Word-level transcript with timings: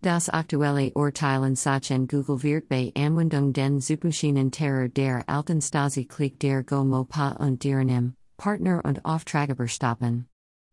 Das 0.00 0.28
aktuelle 0.28 0.92
Urteil 0.94 1.42
in 1.44 1.56
Sachen 1.56 2.06
Google 2.06 2.40
wird 2.44 2.68
bei 2.68 2.92
Anwendung 2.94 3.52
den 3.52 3.80
Suchmaschinen 3.80 4.52
Terror 4.52 4.88
der 4.88 5.24
alten 5.28 5.60
Stasi 5.60 6.04
Klick 6.04 6.38
der 6.38 6.62
GoMoPa 6.62 7.30
und 7.40 7.64
deren 7.64 8.14
Partner 8.36 8.80
und 8.84 9.04
Auftraggeber 9.04 9.66
stoppen. 9.66 10.28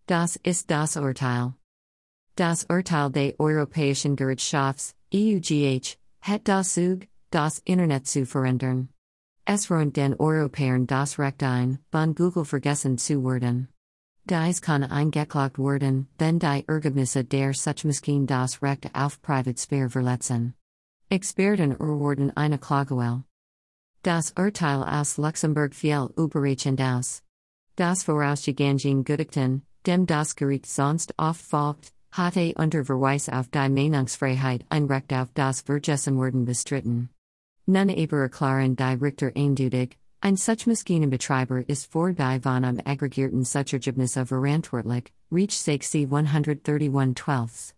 Das 0.06 0.36
ist 0.44 0.70
das 0.70 0.96
Urteil. 0.96 1.56
Das 2.36 2.68
Urteil 2.70 3.10
des 3.12 3.34
Europäischen 3.40 4.16
Gerichtshofs, 4.16 4.94
EUGH, 5.12 5.98
het 6.20 6.48
das 6.48 6.76
Zug, 6.76 7.08
das 7.32 7.64
Internet 7.66 8.06
zu 8.06 8.28
verändern. 8.28 8.90
Es 9.44 9.72
runt 9.72 9.96
den 9.96 10.14
Europäern 10.20 10.86
das 10.86 11.18
Recht 11.18 11.42
ein, 11.42 11.80
von 11.92 12.14
Google 12.14 12.46
vergessen 12.46 13.00
zu 13.00 13.24
werden. 13.24 13.70
Dies 14.28 14.60
kann 14.60 14.84
eingeklagt 14.84 15.60
werden, 15.60 16.08
wenn 16.18 16.40
die 16.40 16.64
Ergebnisse 16.68 17.24
der 17.24 17.54
Suchmaschine 17.54 18.26
das 18.26 18.60
Recht 18.64 18.90
auf 18.96 19.22
Privatsphäre 19.22 19.88
verletzen. 19.88 20.56
Experten 21.12 21.74
erwarten 21.74 22.32
eine 22.36 22.58
Klagewelle. 22.58 23.24
Das 24.02 24.34
Urteil 24.36 24.82
aus 24.84 25.18
Luxemburg 25.18 25.76
fiel 25.76 26.10
überraschend 26.18 26.82
aus. 26.82 27.22
Das 27.76 28.02
Vorausgegangen 28.02 29.04
Gutachten, 29.04 29.62
dem 29.86 30.08
das 30.08 30.36
Gericht 30.36 30.66
sonst 30.66 31.14
oft 31.18 31.42
folgt, 31.44 31.94
hatte 32.12 32.56
unter 32.56 32.84
Verweis 32.84 33.30
auf 33.30 33.50
die 33.50 33.70
Meinungsfreiheit 33.70 34.66
ein 34.70 34.86
Recht 34.86 35.14
auf 35.14 35.30
das 35.36 35.62
Vergessenwerden 35.62 36.46
bestritten. 36.46 37.10
Nun 37.68 37.92
aber 37.92 38.22
erklaren 38.22 38.76
die 38.76 38.84
Richter 38.84 39.32
eindeutig, 39.36 40.00
ein 40.22 40.38
Suchmaschinenbetreiber 40.38 41.68
ist 41.70 41.92
vor 41.92 42.12
die 42.12 42.40
von 42.42 42.66
am 42.66 42.80
aggregierten 42.84 43.44
Suchergebnisse 43.44 44.26
verantwortlich, 44.26 45.14
Rechtssache 45.32 45.80
C 45.80 46.04
131 46.04 47.76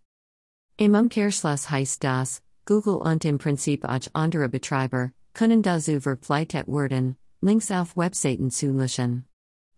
Im 0.78 0.94
Umkehrschluss 0.94 1.70
heißt 1.70 2.02
das, 2.02 2.42
Google 2.64 2.96
und 2.96 3.24
im 3.24 3.38
Prinzip 3.38 3.84
auch 3.84 4.00
andere 4.12 4.48
Betreiber, 4.48 5.10
können 5.34 5.62
dazu 5.62 6.00
verpflichtet 6.00 6.68
werden, 6.68 7.16
Links 7.40 7.70
auf 7.70 7.96
Webseiten 7.96 8.50
zu 8.50 8.72
löschen. 8.72 9.24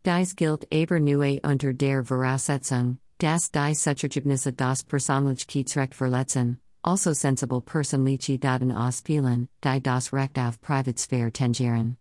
Dies 0.07 0.35
gilt 0.35 0.67
aber 0.73 0.99
nur 0.99 1.39
unter 1.45 1.75
der 1.75 2.05
Voraussetzung, 2.05 2.99
dass 3.19 3.51
die 3.51 3.75
Suchergebnisse 3.75 4.55
das 4.55 4.83
Persönlichkeitsrecht 4.83 5.95
verletzen, 5.95 6.59
also 6.83 7.13
sensible 7.13 7.61
persönliche 7.61 8.39
Daten 8.39 8.73
ausspielen, 8.73 9.49
die 9.63 9.83
das 9.83 10.13
Recht 10.15 10.39
auf 10.39 10.61
Privatsphäre 10.63 11.31
tangieren. 11.31 11.99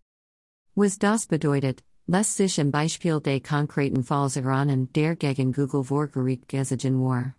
Was 0.81 0.97
das 0.97 1.27
bedeutet, 1.27 1.83
lässt 2.07 2.37
sich 2.37 2.57
im 2.57 2.71
Beispiel 2.71 3.19
des 3.19 3.43
konkreten 3.43 4.01
Falls 4.01 4.37
erahnen, 4.37 4.87
der 4.93 5.17
gegen 5.17 5.51
Google 5.51 5.83
vor 5.83 6.07
Gericht 6.07 6.47
gezogen 6.47 7.03
war. 7.03 7.35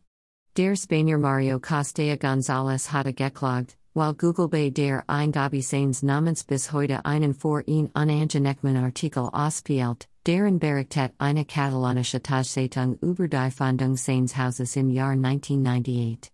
Der 0.58 0.77
Spanier 0.77 1.16
Mario 1.16 1.58
Costeja 1.58 2.16
González 2.16 2.92
hatte 2.92 3.14
geklagt, 3.14 3.78
while 3.94 4.12
Google 4.12 4.48
bei 4.48 4.69
der 4.69 5.05
Eingabe 5.08 5.62
seines 5.62 6.02
Namens 6.02 6.44
bis 6.44 6.70
heute 6.72 7.06
einen 7.06 7.32
vor 7.32 7.66
ihn 7.66 7.86
unangenehmen 7.94 8.77
Artikel 8.77 9.30
ausspielt, 9.32 10.06
deren 10.27 10.58
Berichtet 10.58 11.14
eine 11.16 11.47
katalanische 11.47 12.20
Tagzeitung 12.20 12.98
über 13.00 13.27
die 13.27 13.50
Fahndung 13.50 13.97
seines 13.97 14.36
Hauses 14.36 14.77
im 14.77 14.91
Jahr 14.91 15.12
1998. 15.12 16.30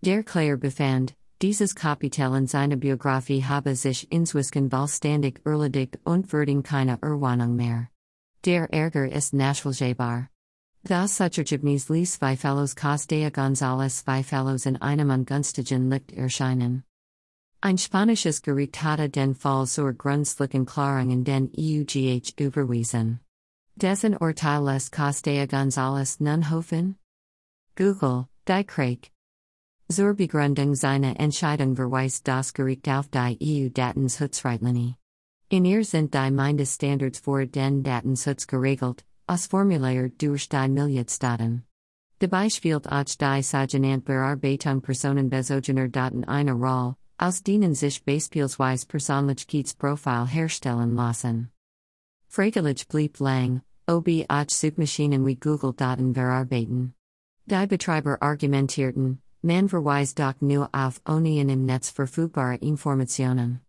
Der 0.00 0.22
Kläger 0.22 0.56
befand, 0.56 1.14
dieses 1.42 1.74
Kapitel 1.74 2.36
in 2.36 2.46
seiner 2.46 2.76
Biografie 2.76 3.42
habe 3.42 3.74
sich 3.74 4.10
inzwischen 4.12 4.70
vollständig 4.70 5.40
erledigt 5.44 5.98
und 6.04 6.32
würden 6.32 6.62
keine 6.62 6.98
Erwarnung 7.02 7.56
mehr. 7.56 7.88
Der 8.44 8.72
Ärger 8.72 9.10
ist 9.10 9.34
nachvollziehbar. 9.34 10.28
Das 10.84 11.16
Suchergebnis 11.16 11.88
ließ 11.88 12.18
zwei 12.18 12.36
Fellows 12.36 12.76
Costeja 12.76 13.28
González 13.28 14.04
zwei 14.04 14.22
Fellows 14.22 14.66
in 14.66 14.76
einem 14.76 15.10
ungünstigen 15.10 15.90
Licht 15.90 16.12
erscheinen. 16.12 16.84
Ein 17.60 17.78
spanisches 17.78 18.42
Gericht 18.42 18.82
hatte 18.82 19.08
den 19.08 19.34
Fall 19.34 19.66
zur 19.66 19.92
grundsätzlichen 19.92 20.66
Klärung 20.66 21.10
in 21.10 21.24
den 21.24 21.50
EUGH 21.56 22.34
überwiesen. 22.38 23.20
Dessen 23.76 24.16
Urteil 24.16 24.64
lässt 24.64 24.92
Costeja 24.92 25.44
González 25.44 26.20
nun 26.20 26.50
hoffen? 26.50 26.96
Google, 27.76 28.26
die. 28.48 29.11
Zur 29.92 30.14
Begründung 30.14 30.74
seiner 30.74 31.20
Entscheidung 31.20 31.76
verweist 31.76 32.26
das 32.26 32.54
Gericht 32.54 32.88
auf 32.88 33.10
die 33.10 33.36
EU-Datenschutzrichtlinie. 33.42 34.96
In 35.50 35.66
ihr 35.66 35.84
sind 35.84 36.14
die 36.14 36.30
Mindeststandards 36.30 37.18
für 37.18 37.46
den 37.46 37.82
Datenschutz 37.82 38.46
geregelt, 38.46 39.04
ausformuliert 39.26 40.14
durch 40.22 40.48
die 40.48 40.68
Mitgliedstaaten. 40.68 41.64
Dabei 42.20 42.48
spielt 42.48 42.90
auch 42.90 43.04
die 43.04 43.42
sogenannte 43.42 44.06
Bearbeitung 44.06 44.80
personenbezogener 44.80 45.90
Daten 45.90 46.24
eine 46.24 46.52
Rolle, 46.52 46.96
aus 47.18 47.42
denen 47.42 47.74
sich 47.74 48.02
beispielsweise 48.02 48.86
Persönlichkeitsprofil 48.86 50.26
herstellen 50.26 50.94
lassen. 50.94 51.50
Freigelegt 52.28 52.88
blieb 52.88 53.20
lang, 53.20 53.60
ob 53.86 54.08
auch 54.08 54.48
Suchmaschinen 54.48 55.26
wie 55.26 55.36
Google 55.36 55.74
Daten 55.74 56.14
verarbeiten. 56.14 56.94
Die 57.44 57.66
Betreiber 57.66 58.16
argumentierten, 58.22 59.20
man 59.42 59.68
verweist 59.68 60.18
doch 60.18 60.40
nur 60.40 60.68
auf 60.72 61.00
ohnehin 61.06 61.48
im 61.48 61.66
Netz 61.66 61.90
verfügbare 61.90 62.56
Informationen. 62.56 63.60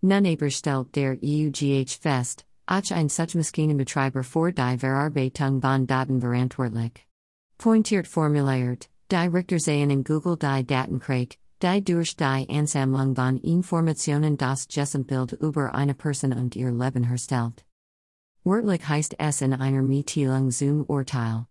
Nun 0.00 0.26
aber 0.26 0.50
stellt 0.50 0.94
der 0.94 1.18
EUGH 1.22 1.98
fest, 2.00 2.44
auch 2.66 2.90
ein 2.90 3.08
Suchmaschinenbetreiber 3.08 4.22
vor 4.22 4.52
die 4.52 4.78
Verarbeitung 4.78 5.60
von 5.60 5.86
Daten 5.86 6.20
verantwortlich. 6.20 7.06
Pointiert 7.58 8.06
formuliert, 8.06 8.88
die 9.10 9.16
Richter 9.16 9.58
sehen 9.58 9.90
in 9.90 10.04
Google 10.04 10.36
die 10.36 10.64
Datenkrieg, 10.64 11.38
die 11.62 11.82
durch 11.82 12.16
die 12.16 12.46
Ansammlung 12.48 13.14
von 13.14 13.38
Informationen 13.38 14.36
das 14.36 14.68
Gesamtbild 14.68 15.32
über 15.32 15.74
eine 15.74 15.94
Person 15.94 16.32
und 16.32 16.54
ihr 16.54 16.70
Leben 16.70 17.04
herstellt. 17.04 17.64
Wörtlich 18.44 18.86
heißt 18.86 19.16
es 19.18 19.40
in 19.40 19.54
einer 19.54 19.82
Mitteilung 19.82 20.50
zum 20.50 20.84
Urteil. 20.84 21.46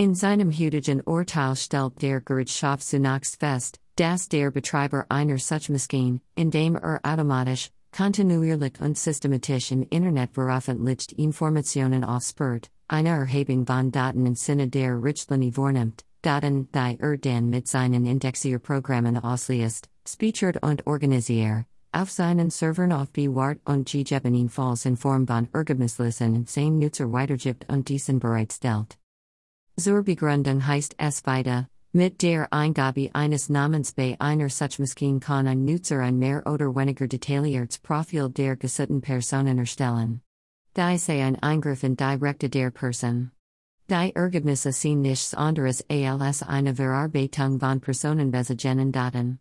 In 0.00 0.14
seinem 0.14 0.52
heutigen 0.52 1.00
Urteil 1.00 1.56
stellt 1.56 2.00
der 2.02 2.20
Gerichtshof 2.20 2.84
dass 3.96 4.28
der 4.28 4.52
Betreiber 4.52 5.04
einer 5.08 5.38
Suchmaschine, 5.38 6.20
indem 6.36 6.76
er 6.76 7.00
automatisch, 7.02 7.70
kontinuierlich 7.90 8.80
und 8.80 8.96
systematisch 8.96 9.72
im 9.72 9.82
Internet 9.90 10.34
veröffentlicht 10.34 11.10
Informationen 11.14 12.04
aufspürt, 12.04 12.70
eine 12.86 13.08
Erhebung 13.08 13.66
von 13.66 13.90
Daten 13.90 14.24
im 14.24 14.36
Sinne 14.36 14.68
der 14.68 15.02
Richtlinie 15.02 15.50
vornimmt, 15.50 16.04
Daten, 16.22 16.68
die 16.72 16.96
er 17.00 17.18
dann 17.18 17.50
mit 17.50 17.66
seinen 17.66 18.06
Indexierprogrammen 18.06 19.18
ausliest, 19.18 19.88
speichert 20.06 20.62
und 20.62 20.86
organisiert, 20.86 21.64
auf 21.90 22.12
seinen 22.12 22.50
Servern 22.50 22.92
aufbewahrt 22.92 23.58
und 23.64 23.90
gegebenenfalls 23.90 24.84
in 24.84 24.96
Form 24.96 25.26
von 25.26 25.48
Ergebnislisten 25.52 26.46
seinem 26.46 26.78
Nutzer 26.78 27.10
weitergibt 27.10 27.68
und 27.68 27.88
diesen 27.88 28.20
bereitstellt. 28.20 28.97
Zur 29.78 30.02
Begründung 30.02 30.66
heißt 30.66 30.96
es 30.98 31.24
weiter, 31.24 31.68
mit 31.92 32.20
der 32.22 32.52
Eingabe 32.52 33.10
eines 33.14 33.48
Namens 33.48 33.92
bei 33.92 34.16
einer 34.18 34.48
Suchmaschine 34.48 35.20
kann 35.20 35.46
ein 35.46 35.64
Nutzer 35.64 36.00
ein 36.00 36.18
mehr 36.18 36.44
oder 36.46 36.74
weniger 36.74 37.06
detailliertes 37.06 37.78
Profil 37.78 38.28
der 38.28 38.56
gesuchten 38.56 39.00
Personen 39.00 39.56
erstellen. 39.58 40.20
Die 40.76 40.98
sei 40.98 41.24
ein 41.24 41.36
Eingriff 41.36 41.84
in 41.84 41.94
die 41.96 42.02
Rechte 42.02 42.50
der 42.50 42.72
Person. 42.72 43.30
Die 43.88 44.12
Ergebnisse 44.16 44.72
sind 44.72 45.02
nichts 45.02 45.32
anderes 45.32 45.84
als 45.88 46.42
eine 46.42 46.74
Verarbeitung 46.74 47.60
von 47.60 47.80
personenbezogenen 47.80 48.90
Daten. 48.90 49.38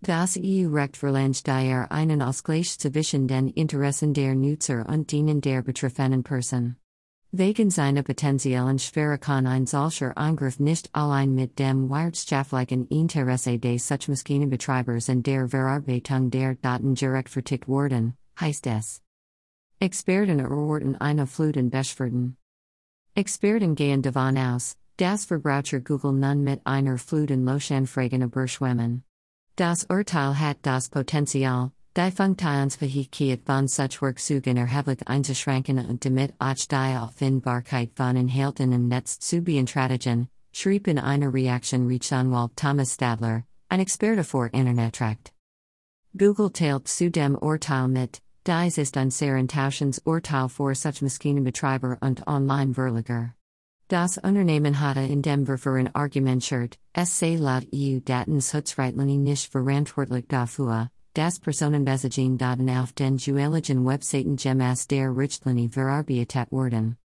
Das 0.00 0.38
EU-Recht 0.42 0.96
verlangt 0.96 1.46
daher 1.46 1.92
einen 1.92 2.22
Ausgleich 2.22 2.78
zwischen 2.78 3.28
den 3.28 3.48
Interessen 3.48 4.14
der 4.14 4.34
Nutzer 4.34 4.88
und 4.88 5.12
denen 5.12 5.42
der 5.42 5.60
betreffenden 5.60 6.22
Person. 6.22 6.76
Wegen 7.32 7.70
seiner 7.70 8.02
potenziellen 8.02 8.80
Schwere 8.80 9.16
kann 9.16 9.46
ein 9.46 9.64
solcher 9.64 10.18
Angriff 10.18 10.58
nicht 10.58 10.92
allein 10.92 11.32
mit 11.32 11.60
dem 11.60 11.88
wirtschaftlichen 11.88 12.88
Interesse 12.88 13.56
des 13.56 13.86
Suchmaschinenbetreibers 13.86 15.08
in 15.08 15.22
der 15.22 15.48
Verarbeitung 15.48 16.30
der 16.30 16.56
Daten 16.56 16.96
direkt 16.96 17.28
vertickt 17.28 17.68
werden, 17.68 18.14
heißt 18.40 18.66
es. 18.66 19.00
Experten 19.78 20.40
erwarten 20.40 20.96
eine 20.96 21.28
Flut 21.28 21.56
in 21.56 21.70
Beschwerden. 21.70 22.36
Experten 23.14 23.76
gehen 23.76 24.02
davon 24.02 24.36
aus, 24.36 24.76
dass 24.96 25.24
Verbraucher 25.24 25.78
Google 25.78 26.14
nun 26.14 26.42
mit 26.42 26.66
einer 26.66 26.98
Flut 26.98 27.30
in 27.30 27.44
Lochanfragen 27.44 28.22
überschwemmen. 28.22 29.04
Das 29.54 29.84
Urteil 29.84 30.36
hat 30.36 30.58
das 30.62 30.88
Potenzial, 30.88 31.70
Die 31.96 32.12
Funktionsfähigkeit 32.12 33.40
von 33.44 33.66
Suchwerkzeugen 33.66 34.56
erheblich 34.56 35.08
einzuschränken 35.08 35.84
und 35.86 36.04
damit 36.04 36.32
auch 36.38 36.54
die 36.54 36.96
Auffindbarkeit 36.96 37.90
von 37.96 38.14
Inhalten 38.14 38.70
im 38.70 38.86
Netz 38.86 39.18
zu 39.18 39.40
beeinträchtigen, 39.40 40.28
schrieb 40.52 40.86
in 40.86 41.00
einer 41.00 41.34
Reaktion 41.34 41.88
Rechtsanwalt 41.88 42.52
Thomas 42.54 42.94
Stadler, 42.94 43.42
ein 43.68 43.80
Experte 43.80 44.22
für 44.22 44.46
Internetrecht. 44.52 45.32
Google 46.16 46.52
teilt 46.52 46.86
zu 46.86 47.10
dem 47.10 47.34
Urteil 47.34 47.88
mit, 47.88 48.22
dies 48.46 48.78
ist 48.78 48.96
ein 48.96 49.10
sehr 49.10 49.34
enttäuschendes 49.34 49.98
Urteil 50.04 50.48
für 50.48 50.72
Suchmaschinenbetreiber 50.76 51.98
und 52.02 52.24
Online-Verleger. 52.24 53.34
Das 53.88 54.16
Unternehmen 54.16 54.78
hatte 54.78 55.00
in 55.00 55.22
dem 55.22 55.44
Verfahren 55.44 55.92
argumentiert, 55.92 56.78
es 56.92 57.18
sei 57.18 57.34
laut 57.34 57.66
EU 57.74 57.98
Datenschutzrichtlinie 57.98 59.18
nicht 59.18 59.50
verantwortlich 59.50 60.26
dafür, 60.28 60.88
das 61.14 61.40
Personenbezeichnen 61.40 62.38
Daten 62.38 62.70
auf 62.70 62.92
den 62.92 63.16
duellen 63.16 63.84
Webseiten 63.84 64.36
gemäß 64.36 64.86
der 64.86 65.16
Richtlinie 65.16 65.68
verarbeitet 65.68 66.50
wurden. 66.50 66.96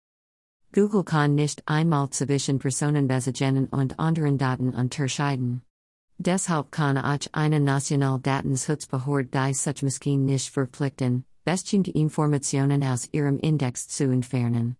Google 0.73 1.05
kann 1.05 1.35
nicht 1.37 1.63
einmal 1.67 2.11
zwischen 2.11 2.59
Personenbezeichnungen 2.59 3.67
und 3.67 3.99
anderen 3.99 4.39
Daten 4.39 4.75
unterscheiden. 4.75 5.63
Deshalb 6.19 6.71
kann 6.71 6.99
auch 6.99 7.19
eine 7.33 7.61
national 7.61 8.21
Datenschutzbehörde 8.21 9.29
die 9.33 9.55
Suchmaschinen 9.55 10.27
nicht 10.27 10.51
verpflichten, 10.51 11.25
bestimmte 11.45 11.91
Informationen 11.93 12.83
aus 12.83 13.09
ihrem 13.13 13.39
Index 13.39 13.89
zu 13.89 14.05
entfernen. 14.05 14.77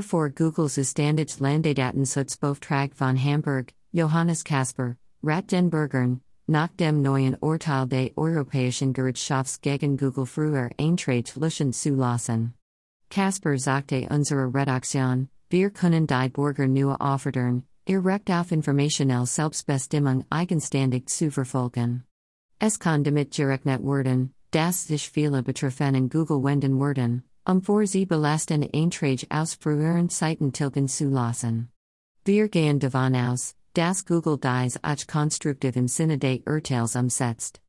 Vor 0.00 0.30
Googles 0.30 0.78
Standards 0.90 1.38
Landedatenschutzbeauftragte 1.40 2.96
von 2.96 3.16
Hamburg, 3.22 3.72
Johannes 3.92 4.44
Caspar, 4.44 4.96
Rat 5.22 5.52
den 5.52 5.70
Bürgern, 5.70 6.22
nach 6.48 6.68
dem 6.68 7.02
neuen 7.02 7.36
Urteil 7.40 7.88
des 7.88 8.12
Europäischen 8.16 8.92
Gerichtshofs 8.92 9.60
gegen 9.60 9.96
Google 9.96 10.26
früher 10.26 10.70
Eintrag 10.78 11.34
löschen 11.34 11.72
zu 11.72 11.90
lassen. 11.96 12.54
Caspar 13.10 13.58
sagte 13.58 14.06
unsere 14.10 14.52
Redaktion, 14.54 15.28
wir 15.50 15.70
können 15.70 16.06
die 16.06 16.28
Bürger 16.28 16.68
nur 16.68 17.00
auffordern, 17.00 17.64
ihr 17.88 18.04
Recht 18.04 18.30
auf 18.30 18.52
informationelle 18.52 19.26
Selbstbestimmung 19.26 20.24
eigenständig 20.30 21.08
zu 21.08 21.30
verfolgen. 21.30 22.04
Es 22.60 22.78
kann 22.78 23.02
damit 23.02 23.34
gerechnet 23.34 23.82
werden, 23.82 24.32
dass 24.52 24.86
sich 24.86 25.10
viele 25.10 25.42
betroffenen 25.42 26.08
Google 26.08 26.44
wenden 26.44 26.78
werden, 26.80 27.24
um 27.44 27.60
vor 27.60 27.86
sie 27.86 28.06
belastende 28.06 28.70
Einträge 28.72 29.26
aus 29.30 29.54
früheren 29.54 30.08
Seiten 30.08 30.52
tilgen 30.52 30.86
zu 30.86 31.08
lassen. 31.08 31.70
Wir 32.24 32.48
gehen 32.48 32.78
davon 32.78 33.14
aus, 33.16 33.55
dass 33.76 34.06
Google 34.06 34.38
dies 34.38 34.78
auch 34.82 35.06
konstruktiv 35.06 35.76
im 35.76 35.86
Sinne 35.86 36.16
des 36.16 36.40
Urteils 36.46 36.96
umsetzt. 36.96 37.60